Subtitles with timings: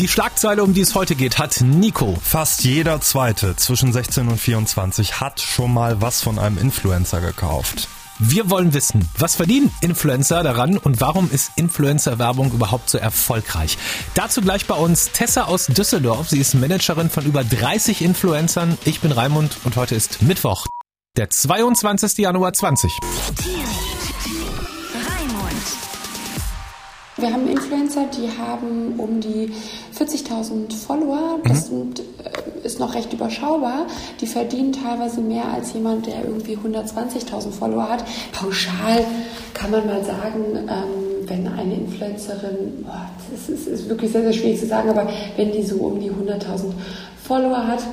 [0.00, 2.18] Die Schlagzeile, um die es heute geht, hat Nico.
[2.20, 7.88] Fast jeder Zweite zwischen 16 und 24 hat schon mal was von einem Influencer gekauft.
[8.18, 13.78] Wir wollen wissen, was verdienen Influencer daran und warum ist Influencer-Werbung überhaupt so erfolgreich?
[14.14, 16.28] Dazu gleich bei uns Tessa aus Düsseldorf.
[16.28, 18.76] Sie ist Managerin von über 30 Influencern.
[18.84, 20.66] Ich bin Raimund und heute ist Mittwoch,
[21.16, 22.18] der 22.
[22.18, 22.98] Januar 20.
[27.24, 29.50] Wir haben Influencer, die haben um die
[29.98, 31.38] 40.000 Follower.
[31.44, 31.94] Das mhm.
[31.94, 33.86] sind, äh, ist noch recht überschaubar.
[34.20, 38.04] Die verdienen teilweise mehr als jemand, der irgendwie 120.000 Follower hat.
[38.32, 39.06] Pauschal
[39.54, 44.32] kann man mal sagen, ähm, wenn eine Influencerin, boah, das ist, ist, wirklich sehr, sehr
[44.34, 46.72] schwierig zu sagen, aber wenn die so um die 100.000
[47.26, 47.84] Follower hat,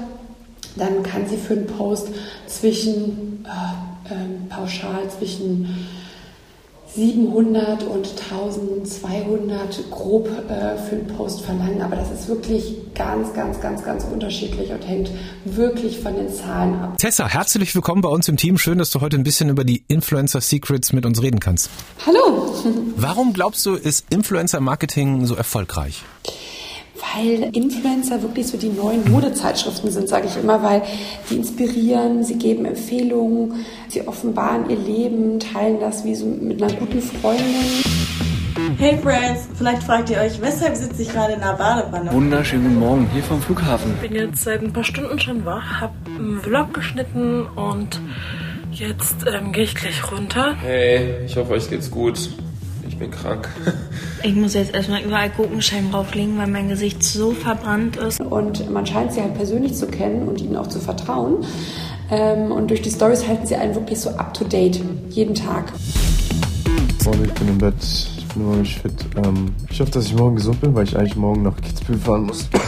[0.76, 2.10] dann kann sie für einen Post
[2.48, 4.18] zwischen, äh, äh,
[4.50, 5.88] pauschal zwischen
[6.94, 11.82] 700 und 1200 grob äh, für einen Post verlangen.
[11.82, 15.10] Aber das ist wirklich ganz, ganz, ganz, ganz unterschiedlich und hängt
[15.46, 16.98] wirklich von den Zahlen ab.
[16.98, 18.58] Tessa, herzlich willkommen bei uns im Team.
[18.58, 21.70] Schön, dass du heute ein bisschen über die Influencer Secrets mit uns reden kannst.
[22.06, 22.54] Hallo.
[22.98, 26.04] Warum glaubst du, ist Influencer Marketing so erfolgreich?
[27.16, 30.84] Weil Influencer wirklich so die neuen Modezeitschriften sind, sage ich immer, weil
[31.26, 36.74] sie inspirieren, sie geben Empfehlungen, sie offenbaren ihr Leben, teilen das wie so mit einer
[36.74, 37.46] guten Freundin.
[38.78, 42.12] Hey Friends, vielleicht fragt ihr euch, weshalb sitze ich gerade in der Badewanne?
[42.12, 43.94] Wunderschönen guten Morgen, hier vom Flughafen.
[44.02, 48.00] Ich bin jetzt seit ein paar Stunden schon wach, habe einen Vlog geschnitten und
[48.72, 50.56] jetzt ähm, gehe ich gleich runter.
[50.62, 52.30] Hey, ich hoffe euch geht's gut
[53.02, 53.50] bin krank.
[54.24, 58.22] Ich muss jetzt erstmal überall Gurkenscheiben drauflegen, weil mein Gesicht so verbrannt ist.
[58.22, 61.44] Und man scheint sie halt persönlich zu kennen und ihnen auch zu vertrauen.
[62.12, 65.74] Ähm, und durch die Stories halten sie einen wirklich so up to date, jeden Tag.
[67.04, 67.74] Morgen, ich bin im Bett,
[68.32, 68.94] ich noch nicht fit.
[69.18, 72.26] Ähm, ich hoffe, dass ich morgen gesund bin, weil ich eigentlich morgen nach Kitzbühel fahren
[72.26, 72.48] muss.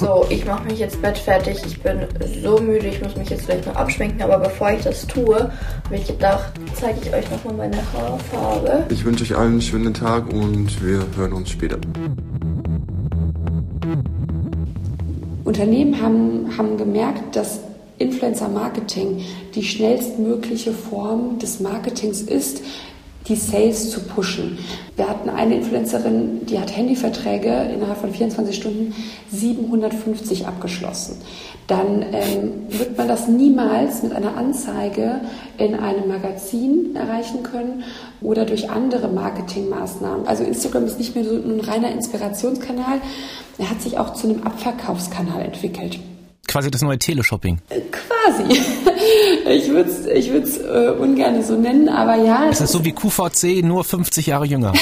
[0.00, 1.58] So, ich mache mich jetzt Bett fertig.
[1.66, 1.98] Ich bin
[2.42, 4.22] so müde, ich muss mich jetzt gleich noch abschminken.
[4.22, 8.86] Aber bevor ich das tue, habe ich gedacht, zeige ich euch nochmal meine Haarfarbe.
[8.88, 11.78] Ich wünsche euch allen einen schönen Tag und wir hören uns später.
[15.44, 17.60] Unternehmen haben, haben gemerkt, dass
[17.98, 19.20] Influencer Marketing
[19.54, 22.62] die schnellstmögliche Form des Marketings ist,
[23.28, 24.58] die Sales zu pushen.
[24.96, 28.94] Wir hatten eine Influencerin, die hat Handyverträge innerhalb von 24 Stunden
[29.30, 31.16] 750 abgeschlossen.
[31.66, 35.20] Dann ähm, wird man das niemals mit einer Anzeige
[35.58, 37.84] in einem Magazin erreichen können
[38.20, 40.26] oder durch andere Marketingmaßnahmen.
[40.26, 43.00] Also Instagram ist nicht mehr so ein reiner Inspirationskanal,
[43.58, 45.98] er hat sich auch zu einem Abverkaufskanal entwickelt
[46.48, 47.60] quasi das neue Teleshopping.
[47.68, 48.60] Äh, quasi.
[49.48, 52.48] Ich würde es ich würd's, äh, ungern so nennen, aber ja.
[52.50, 54.74] Es ist so wie QVC, nur 50 Jahre jünger.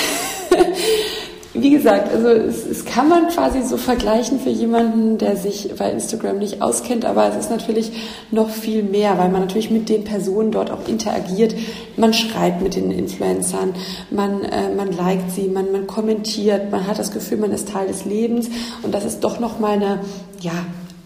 [1.55, 5.91] wie gesagt, also es, es, kann man quasi so vergleichen für jemanden, der sich bei
[5.91, 7.93] Instagram nicht auskennt, aber es ist natürlich
[8.31, 11.55] noch viel mehr, weil man natürlich mit den Personen dort auch interagiert.
[11.97, 13.75] Man schreibt mit den Influencern,
[14.11, 17.87] man, äh, man liked sie, man, man kommentiert, man hat das Gefühl, man ist Teil
[17.87, 18.49] des Lebens
[18.83, 20.01] und das ist doch nochmal eine,
[20.41, 20.53] ja,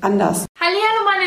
[0.00, 0.46] anders.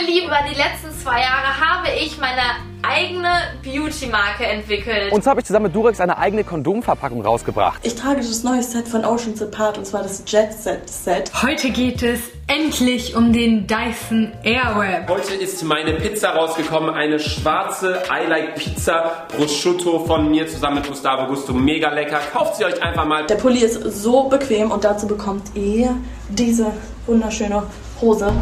[0.04, 2.42] Meine Lieben, die letzten zwei Jahre habe ich meine
[2.82, 3.30] eigene
[3.64, 5.14] Beauty-Marke entwickelt.
[5.14, 7.80] Und so habe ich zusammen mit Durex eine eigene Kondomverpackung rausgebracht.
[7.84, 11.32] Ich trage das neue Set von Ocean's Apart und zwar das Jet Set Set.
[11.42, 15.10] Heute geht es endlich um den Dyson Airwrap.
[15.10, 20.88] Heute ist meine Pizza rausgekommen, eine schwarze I Like Pizza Prosciutto von mir zusammen mit
[20.88, 21.54] Gustavo Gusto.
[21.54, 22.20] Mega lecker.
[22.34, 23.26] Kauft sie euch einfach mal.
[23.28, 25.96] Der Pulli ist so bequem und dazu bekommt ihr
[26.28, 26.74] diese
[27.06, 27.64] wunderschöne
[28.02, 28.34] Hose.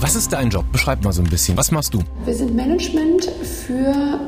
[0.00, 0.64] Was ist dein Job?
[0.70, 1.56] Beschreib mal so ein bisschen.
[1.56, 1.98] Was machst du?
[2.24, 4.20] Wir sind Management für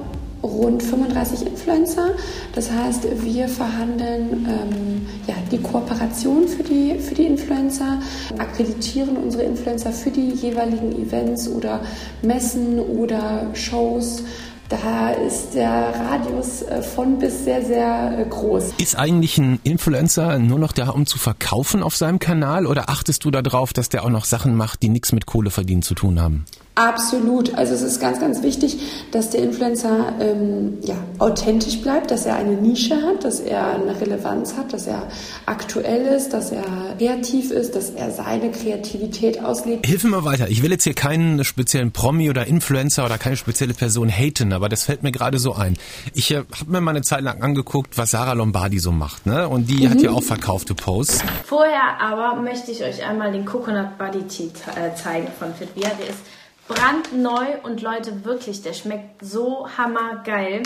[0.43, 2.11] rund 35 Influencer.
[2.57, 8.01] Das heißt, wir verhandeln ähm, ja, die Kooperation für die, für die Influencer,
[8.37, 11.83] akkreditieren unsere Influencer für die jeweiligen Events oder
[12.23, 14.25] Messen oder Shows.
[14.71, 18.75] Da ist der Radius äh, von bis sehr, sehr äh, groß.
[18.79, 23.25] Ist eigentlich ein Influencer nur noch da, um zu verkaufen auf seinem Kanal oder achtest
[23.25, 26.21] du darauf, dass der auch noch Sachen macht, die nichts mit Kohle verdienen zu tun
[26.21, 26.45] haben?
[26.81, 27.55] Absolut.
[27.55, 28.79] Also es ist ganz, ganz wichtig,
[29.13, 34.01] dass der Influencer ähm, ja, authentisch bleibt, dass er eine Nische hat, dass er eine
[34.01, 35.07] Relevanz hat, dass er
[35.45, 36.65] aktuell ist, dass er
[36.97, 39.87] kreativ ist, dass er seine Kreativität auslebt.
[39.87, 40.49] Hilf mir mal weiter.
[40.49, 44.71] Ich will jetzt hier keinen speziellen Promi oder Influencer oder keine spezielle Person haten, aber
[44.71, 45.77] das fällt mir gerade so ein.
[46.15, 49.47] Ich äh, habe mir mal eine Zeit lang angeguckt, was Sarah Lombardi so macht, ne?
[49.49, 49.91] Und die mhm.
[49.91, 51.25] hat ja auch verkaufte Posts.
[51.45, 55.91] Vorher aber möchte ich euch einmal den Coconut Body Tea äh, zeigen von Fitvia.
[55.99, 56.21] Der ist
[56.69, 60.63] brandneu und Leute, wirklich, der schmeckt so hammergeil.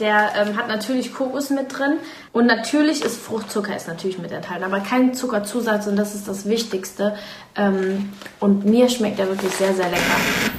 [0.00, 1.98] Der ähm, hat natürlich Kokos mit drin
[2.32, 6.46] und natürlich ist Fruchtzucker ist natürlich mit enthalten, aber kein Zuckerzusatz und das ist das
[6.46, 7.16] Wichtigste.
[7.54, 10.16] Ähm, und mir schmeckt er wirklich sehr, sehr lecker.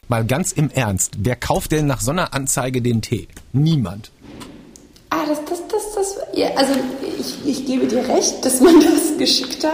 [0.07, 3.27] Mal ganz im Ernst, wer kauft denn nach so einer Anzeige den Tee?
[3.51, 4.11] Niemand.
[5.09, 5.64] Ah, das, das,
[6.05, 6.73] das, ja, also
[7.19, 9.71] ich, ich gebe dir recht, dass man das geschickter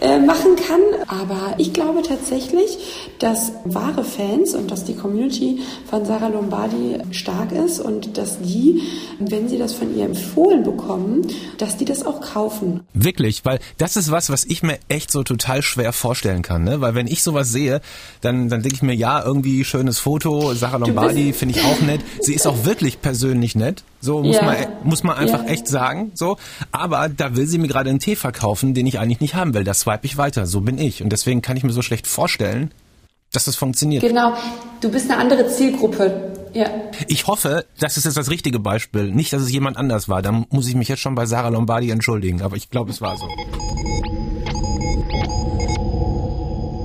[0.00, 0.80] äh, machen kann.
[1.08, 2.78] Aber ich glaube tatsächlich,
[3.18, 8.82] dass wahre Fans und dass die Community von Sarah Lombardi stark ist und dass die,
[9.18, 11.26] wenn sie das von ihr empfohlen bekommen,
[11.58, 12.80] dass die das auch kaufen.
[12.94, 16.64] Wirklich, weil das ist was, was ich mir echt so total schwer vorstellen kann.
[16.64, 16.80] Ne?
[16.80, 17.80] Weil wenn ich sowas sehe,
[18.20, 22.00] dann, dann denke ich mir, ja, irgendwie schönes Foto, Sarah Lombardi finde ich auch nett.
[22.20, 23.84] Sie ist auch wirklich persönlich nett.
[24.00, 24.42] So muss Ja.
[24.44, 25.50] man muss man einfach Ja.
[25.50, 26.12] echt sagen.
[26.14, 26.36] So,
[26.72, 29.64] aber da will sie mir gerade einen Tee verkaufen, den ich eigentlich nicht haben will.
[29.64, 30.46] Das swipe ich weiter.
[30.46, 32.70] So bin ich und deswegen kann ich mir so schlecht vorstellen,
[33.32, 34.02] dass das funktioniert.
[34.02, 34.34] Genau,
[34.80, 36.32] du bist eine andere Zielgruppe.
[36.52, 36.68] Ja.
[37.06, 39.12] Ich hoffe, das ist jetzt das richtige Beispiel.
[39.12, 40.20] Nicht, dass es jemand anders war.
[40.20, 42.42] Da muss ich mich jetzt schon bei Sarah Lombardi entschuldigen.
[42.42, 43.28] Aber ich glaube, es war so.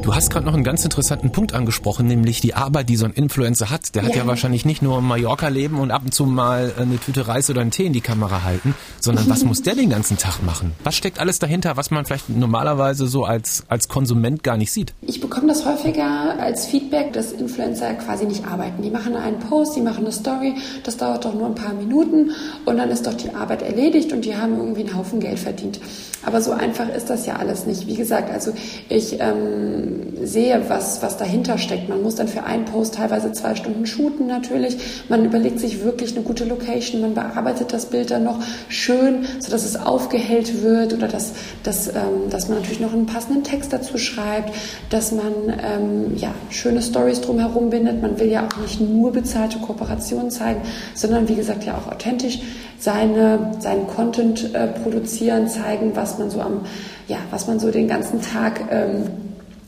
[0.06, 3.12] Du hast gerade noch einen ganz interessanten Punkt angesprochen, nämlich die Arbeit, die so ein
[3.14, 3.96] Influencer hat.
[3.96, 4.18] Der hat Ja.
[4.18, 7.62] ja wahrscheinlich nicht nur Mallorca leben und ab und zu mal eine Tüte Reis oder
[7.62, 10.74] einen Tee in die Kamera halten, sondern was muss der den ganzen Tag machen?
[10.84, 14.94] Was steckt alles dahinter, was man vielleicht normalerweise so als, als Konsument gar nicht sieht?
[15.02, 18.84] Ich bekomme das häufiger als Feedback, dass Influencer quasi nicht arbeiten.
[18.84, 20.54] Die machen einen Post, die machen eine Story,
[20.84, 22.30] das dauert doch nur ein paar Minuten
[22.66, 25.80] und dann ist doch die Arbeit erledigt und die haben irgendwie einen Haufen Geld verdient.
[26.24, 27.88] Aber so einfach ist das ja alles nicht.
[27.88, 28.54] Wie gesagt, also
[28.90, 31.90] ich ähm, sehe, was, was dahinter steckt.
[31.90, 34.78] Man muss dann für einen Post teilweise zwei Stunden shooten natürlich.
[35.10, 38.40] Man überlegt sich wirklich eine gute Location, man bearbeitet das Bild dann noch
[38.70, 41.34] schön, sodass es aufgehellt wird oder dass,
[41.64, 44.54] dass, ähm, dass man natürlich noch einen passenden Text dazu schreibt,
[44.90, 48.02] dass man ähm, ja, schöne Stories drumherum bindet.
[48.02, 50.62] Man will ja auch nicht nur bezahlte Kooperationen zeigen,
[50.94, 52.40] sondern wie gesagt ja auch authentisch
[52.80, 56.62] seine, seinen Content äh, produzieren, zeigen, was man so am,
[57.08, 59.04] ja, was man so den ganzen Tag ähm,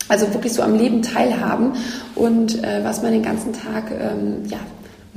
[0.08, 1.74] also wirklich so am Leben teilhaben
[2.16, 4.60] und äh, was man den ganzen Tag ähm, ja,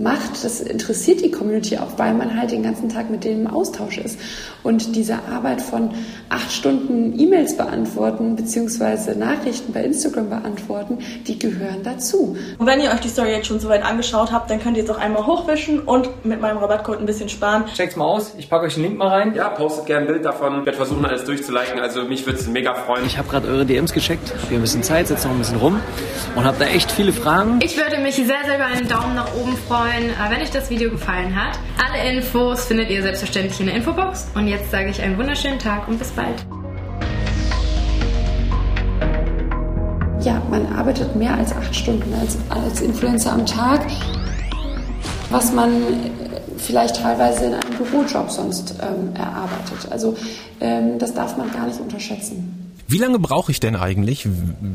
[0.02, 3.52] macht, das interessiert die Community auch, weil man halt den ganzen Tag mit denen im
[3.52, 4.18] Austausch ist.
[4.62, 5.90] Und diese Arbeit von
[6.28, 12.36] acht Stunden E-Mails beantworten beziehungsweise Nachrichten bei Instagram beantworten, die gehören dazu.
[12.58, 14.90] Und wenn ihr euch die Story jetzt schon soweit angeschaut habt, dann könnt ihr jetzt
[14.90, 17.64] auch einmal hochwischen und mit meinem Rabattcode ein bisschen sparen.
[17.74, 18.32] Checkt's mal aus.
[18.38, 19.34] Ich packe euch den Link mal rein.
[19.34, 20.60] Ja, postet gerne ein Bild davon.
[20.60, 21.80] Ich werde versuchen, alles durchzuliken.
[21.80, 23.06] Also mich würde es mega freuen.
[23.06, 24.28] Ich habe gerade eure DMs gecheckt.
[24.28, 25.80] Wir haben ein bisschen Zeit, sitzen noch ein bisschen rum
[26.36, 27.58] und habe da echt viele Fragen.
[27.62, 30.70] Ich würde mich sehr, sehr über einen Daumen nach oben freuen, äh, wenn euch das
[30.70, 31.58] Video gefallen hat.
[31.84, 34.28] Alle Infos findet ihr selbstverständlich in der Infobox.
[34.34, 36.44] Und jetzt sage ich einen wunderschönen Tag und bis bald.
[40.22, 43.86] Ja, man arbeitet mehr als acht Stunden als, als Influencer am Tag,
[45.30, 49.90] was man äh, vielleicht teilweise in einem Bürojob sonst ähm, erarbeitet.
[49.90, 50.16] Also
[50.60, 52.74] ähm, das darf man gar nicht unterschätzen.
[52.86, 54.26] Wie lange brauche ich denn eigentlich,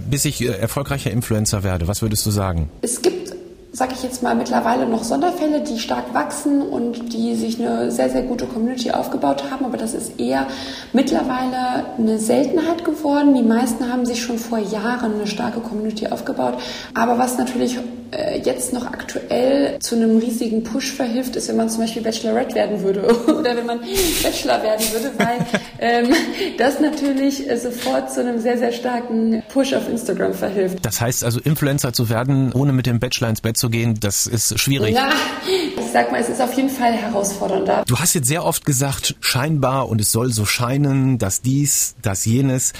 [0.09, 1.87] bis ich äh, erfolgreicher Influencer werde?
[1.87, 2.69] Was würdest du sagen?
[2.81, 3.34] Es gibt,
[3.75, 8.09] sag ich jetzt mal, mittlerweile noch Sonderfälle, die stark wachsen und die sich eine sehr,
[8.09, 10.47] sehr gute Community aufgebaut haben, aber das ist eher
[10.93, 13.33] mittlerweile eine Seltenheit geworden.
[13.33, 16.57] Die meisten haben sich schon vor Jahren eine starke Community aufgebaut.
[16.93, 17.77] Aber was natürlich
[18.11, 22.55] äh, jetzt noch aktuell zu einem riesigen Push verhilft, ist, wenn man zum Beispiel Bachelorette
[22.55, 23.79] werden würde oder wenn man
[24.23, 25.45] Bachelor werden würde, weil
[25.79, 26.13] ähm,
[26.57, 30.85] das natürlich äh, sofort zu einem sehr, sehr starken Push auf Instagram verhilft.
[30.85, 34.27] Das heißt also, Influencer zu werden, ohne mit dem Bachelor ins Bett zu gehen, das
[34.27, 34.95] ist schwierig.
[34.95, 35.09] Ja,
[35.47, 37.83] ich sag mal, es ist auf jeden Fall herausfordernder.
[37.87, 42.25] Du hast jetzt sehr oft gesagt, scheinbar und es soll so scheinen, dass dies, das
[42.25, 42.73] jenes.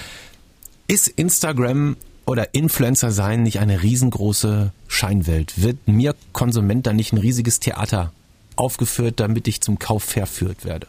[0.87, 5.61] Ist Instagram oder Influencer sein nicht eine riesengroße Scheinwelt?
[5.61, 8.11] Wird mir Konsument dann nicht ein riesiges Theater
[8.55, 10.87] aufgeführt, damit ich zum Kauf verführt werde?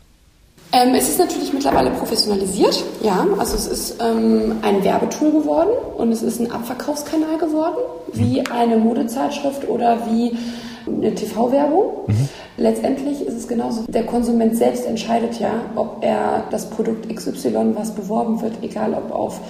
[0.72, 3.26] Ähm, es ist natürlich mittlerweile professionalisiert, ja.
[3.38, 7.76] Also es ist ähm, ein Werbetool geworden und es ist ein Abverkaufskanal geworden,
[8.12, 10.36] wie eine Modezeitschrift oder wie
[10.86, 12.06] eine TV-Werbung.
[12.56, 13.84] Letztendlich ist es genauso.
[13.88, 19.10] Der Konsument selbst entscheidet ja, ob er das Produkt XY, was beworben wird, egal ob
[19.12, 19.40] auf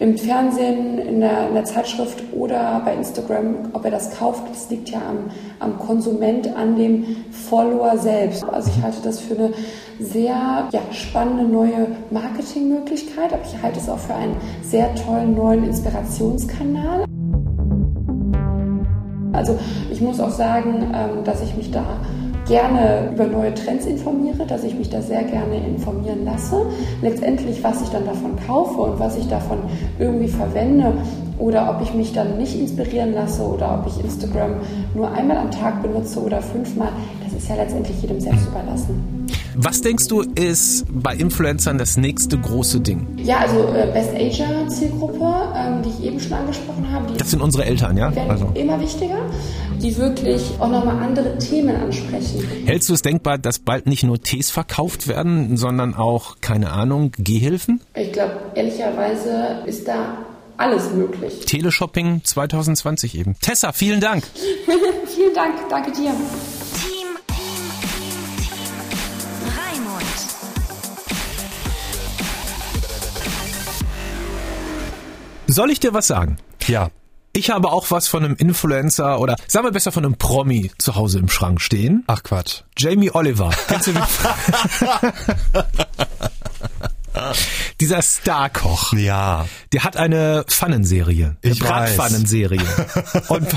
[0.00, 4.68] im Fernsehen, in der, in der Zeitschrift oder bei Instagram, ob er das kauft, das
[4.70, 8.44] liegt ja am, am Konsument, an dem Follower selbst.
[8.44, 9.52] Also ich halte das für eine
[10.00, 15.64] sehr ja, spannende neue Marketingmöglichkeit, aber ich halte es auch für einen sehr tollen neuen
[15.64, 17.04] Inspirationskanal.
[19.32, 19.58] Also
[19.90, 21.84] ich muss auch sagen, ähm, dass ich mich da
[22.46, 26.66] gerne über neue Trends informiere, dass ich mich da sehr gerne informieren lasse.
[27.02, 29.58] Letztendlich, was ich dann davon kaufe und was ich davon
[29.98, 30.92] irgendwie verwende
[31.38, 34.56] oder ob ich mich dann nicht inspirieren lasse oder ob ich Instagram
[34.94, 36.90] nur einmal am Tag benutze oder fünfmal,
[37.24, 39.23] das ist ja letztendlich jedem selbst überlassen.
[39.56, 43.06] Was denkst du, ist bei Influencern das nächste große Ding?
[43.18, 47.30] Ja, also äh, Best Ager Zielgruppe, ähm, die ich eben schon angesprochen habe, die Das
[47.30, 48.14] sind unsere Eltern, ja?
[48.14, 48.50] werden Also.
[48.54, 49.18] immer wichtiger,
[49.80, 52.42] die wirklich auch nochmal andere Themen ansprechen.
[52.64, 57.12] Hältst du es denkbar, dass bald nicht nur Tees verkauft werden, sondern auch, keine Ahnung,
[57.16, 57.80] Gehhilfen?
[57.94, 60.18] Ich glaube, ehrlicherweise ist da
[60.56, 61.44] alles möglich.
[61.46, 63.36] Teleshopping 2020 eben.
[63.40, 64.24] Tessa, vielen Dank.
[65.14, 66.10] Vielen Dank, danke dir.
[75.54, 76.38] Soll ich dir was sagen?
[76.66, 76.90] Ja.
[77.32, 80.96] Ich habe auch was von einem Influencer oder sagen wir besser von einem Promi zu
[80.96, 82.02] Hause im Schrank stehen.
[82.08, 82.62] Ach Quatsch.
[82.76, 83.50] Jamie Oliver.
[83.68, 84.02] Kennst du den?
[87.80, 88.94] Dieser Starkoch.
[88.94, 89.46] Ja.
[89.72, 91.36] Der hat eine Pfannenserie.
[91.44, 91.54] Eine.
[91.54, 92.58] Bratpfannenserie.
[93.28, 93.46] Und,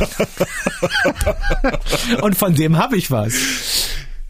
[2.22, 3.34] und von dem habe ich was.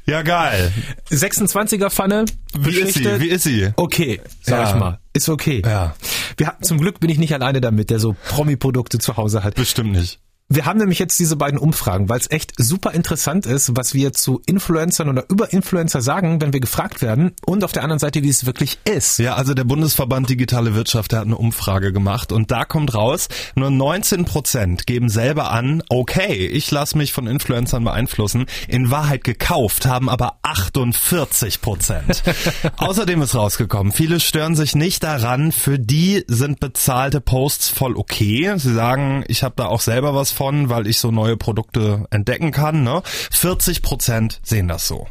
[0.05, 0.71] Ja, geil.
[1.11, 2.23] 26er Pfanne.
[2.57, 3.19] Wie ist sie?
[3.19, 3.71] Wie ist sie?
[3.75, 4.69] Okay, sag Ja.
[4.69, 4.99] ich mal.
[5.11, 5.61] Ist okay.
[5.65, 5.95] Ja.
[6.37, 9.55] Wir, haben- zum Glück bin ich nicht alleine damit, der so Promi-Produkte zu Hause hat.
[9.55, 10.19] Bestimmt nicht.
[10.49, 14.13] Wir haben nämlich jetzt diese beiden Umfragen, weil es echt super interessant ist, was wir
[14.13, 18.23] zu Influencern oder über Influencer sagen, wenn wir gefragt werden und auf der anderen Seite,
[18.23, 19.19] wie es wirklich ist.
[19.19, 23.27] Ja, also der Bundesverband Digitale Wirtschaft, der hat eine Umfrage gemacht und da kommt raus,
[23.55, 28.45] nur 19 Prozent geben selber an, okay, ich lasse mich von Influencern beeinflussen.
[28.69, 32.23] In Wahrheit gekauft haben aber 48 Prozent.
[32.77, 38.53] Außerdem ist rausgekommen, viele stören sich nicht daran, für die sind bezahlte Posts voll okay.
[38.55, 42.51] Sie sagen, ich habe da auch selber was von, weil ich so neue Produkte entdecken
[42.51, 42.83] kann.
[42.83, 43.01] Ne?
[43.31, 45.07] 40 Prozent sehen das so.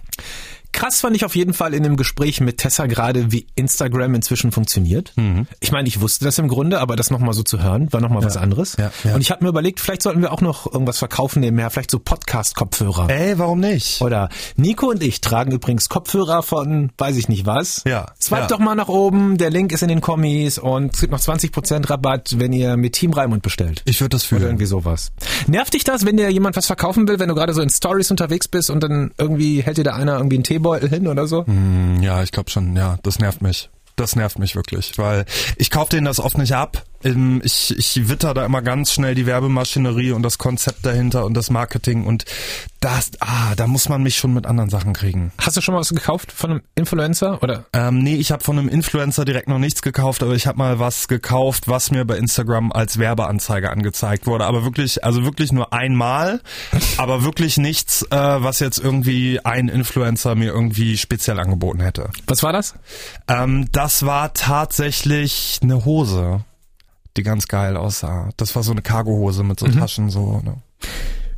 [0.77, 4.53] Krass fand ich auf jeden Fall in dem Gespräch mit Tessa gerade, wie Instagram inzwischen
[4.53, 5.15] funktioniert.
[5.61, 8.23] Ich meine, ich wusste das im Grunde, aber das nochmal so zu hören, war nochmal
[8.23, 8.77] was anderes.
[8.79, 9.15] Ja, ja.
[9.15, 11.99] Und ich habe mir überlegt, vielleicht sollten wir auch noch irgendwas verkaufen nebenher, vielleicht so
[11.99, 13.09] Podcast-Kopfhörer.
[13.09, 14.03] Ey, warum nicht?
[14.03, 17.83] Oder Nico und ich tragen übrigens Kopfhörer von, weiß ich nicht was.
[17.87, 18.47] Ja, Swipe ja.
[18.47, 21.89] doch mal nach oben, der Link ist in den Kommis und es gibt noch 20%
[21.89, 23.81] Rabatt, wenn ihr mit Team Raimund bestellt.
[23.87, 24.43] Ich würde das Oder fühlen.
[24.43, 25.11] irgendwie sowas.
[25.47, 28.11] Nervt dich das, wenn dir jemand was verkaufen will, wenn du gerade so in Stories
[28.11, 31.47] unterwegs bist und dann irgendwie hält dir da einer irgendwie einen Teebeutel hin oder so?
[31.47, 33.71] Hm, Ja, ich glaube schon, ja, das nervt mich.
[33.97, 35.25] Das nervt mich wirklich, weil
[35.57, 36.85] ich kaufe denen das oft nicht ab.
[37.07, 41.35] Ähm, Ich, ich witter da immer ganz schnell die Werbemaschinerie und das Konzept dahinter und
[41.35, 42.25] das Marketing und
[42.81, 45.33] das, ah, da muss man mich schon mit anderen Sachen kriegen.
[45.39, 47.65] Hast du schon mal was gekauft von einem Influencer oder?
[47.73, 50.79] Ähm, nee, ich habe von einem Influencer direkt noch nichts gekauft, aber ich habe mal
[50.79, 54.45] was gekauft, was mir bei Instagram als Werbeanzeige angezeigt wurde.
[54.45, 56.41] Aber wirklich, also wirklich nur einmal,
[56.99, 62.11] aber wirklich nichts, äh, was jetzt irgendwie ein Influencer mir irgendwie speziell angeboten hätte.
[62.27, 62.75] Was war das?
[63.29, 66.45] Ähm, das war tatsächlich eine Hose,
[67.17, 68.31] die ganz geil aussah.
[68.37, 70.41] Das war so eine Cargohose mit so Taschen so.
[70.45, 70.57] Ne?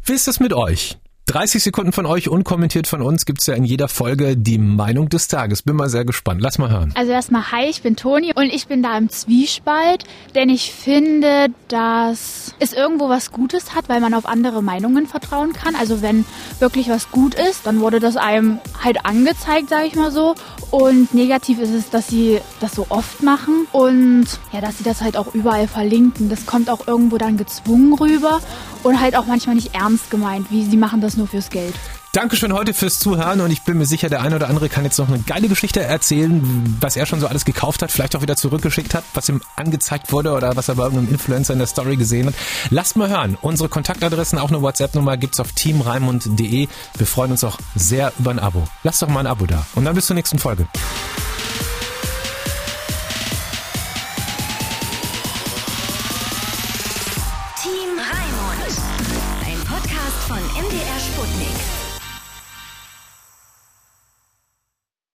[0.05, 0.99] Wie ist das mit euch?
[1.29, 5.29] 30 Sekunden von euch, unkommentiert von uns, gibt's ja in jeder Folge die Meinung des
[5.29, 5.61] Tages.
[5.61, 6.41] Bin mal sehr gespannt.
[6.41, 6.95] Lass mal hören.
[6.97, 10.05] Also erstmal, hi, ich bin Toni und ich bin da im Zwiespalt,
[10.35, 15.53] denn ich finde, dass es irgendwo was Gutes hat, weil man auf andere Meinungen vertrauen
[15.53, 15.75] kann.
[15.75, 16.25] Also wenn
[16.61, 20.35] wirklich was gut ist, dann wurde das einem halt angezeigt, sage ich mal so.
[20.71, 25.03] Und negativ ist es, dass sie das so oft machen und ja, dass sie das
[25.03, 26.31] halt auch überall verlinken.
[26.31, 28.41] Das kommt auch irgendwo dann gezwungen rüber
[28.83, 31.75] und halt auch manchmal nicht ernst gemeint, wie sie machen das nur fürs Geld.
[32.13, 34.99] Dankeschön heute fürs Zuhören und ich bin mir sicher, der eine oder andere kann jetzt
[34.99, 38.35] noch eine geile Geschichte erzählen, was er schon so alles gekauft hat, vielleicht auch wieder
[38.35, 41.97] zurückgeschickt hat, was ihm angezeigt wurde oder was er bei irgendeinem Influencer in der Story
[41.97, 42.35] gesehen hat.
[42.71, 43.37] Lasst mal hören.
[43.43, 46.69] Unsere Kontaktadressen, auch eine WhatsApp-Nummer gibt's auf teamraimund.de.
[46.97, 48.67] Wir freuen uns auch sehr über ein Abo.
[48.85, 50.67] Lasst doch mal ein Abo da und dann bis zur nächsten Folge.